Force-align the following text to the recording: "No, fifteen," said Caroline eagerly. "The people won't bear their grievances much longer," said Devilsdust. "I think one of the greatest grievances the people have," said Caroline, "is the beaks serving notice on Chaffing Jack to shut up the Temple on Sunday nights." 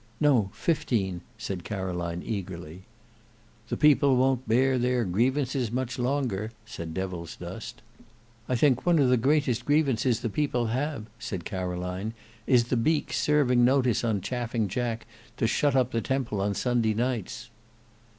"No, 0.19 0.49
fifteen," 0.51 1.21
said 1.37 1.63
Caroline 1.63 2.23
eagerly. 2.25 2.85
"The 3.69 3.77
people 3.77 4.15
won't 4.15 4.47
bear 4.49 4.79
their 4.79 5.05
grievances 5.05 5.69
much 5.71 5.99
longer," 5.99 6.49
said 6.65 6.95
Devilsdust. 6.95 7.83
"I 8.49 8.55
think 8.55 8.83
one 8.83 8.97
of 8.97 9.09
the 9.09 9.15
greatest 9.17 9.63
grievances 9.63 10.21
the 10.21 10.27
people 10.29 10.65
have," 10.73 11.05
said 11.19 11.45
Caroline, 11.45 12.15
"is 12.47 12.63
the 12.63 12.77
beaks 12.77 13.19
serving 13.21 13.63
notice 13.63 14.03
on 14.03 14.21
Chaffing 14.21 14.67
Jack 14.69 15.05
to 15.37 15.45
shut 15.45 15.75
up 15.75 15.91
the 15.91 16.01
Temple 16.01 16.41
on 16.41 16.55
Sunday 16.55 16.95
nights." 16.95 17.51